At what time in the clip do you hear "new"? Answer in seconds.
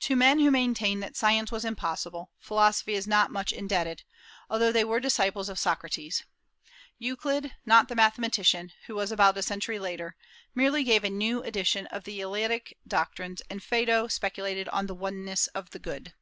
11.08-11.42